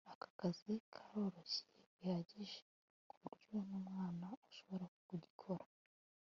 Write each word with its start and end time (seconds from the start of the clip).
aka 0.13 0.27
kazi 0.39 0.73
karoroshye 0.93 1.67
bihagije 1.97 2.59
kuburyo 3.09 3.57
numwana 3.67 4.27
ashobora 4.47 4.85
kugikora 5.07 5.65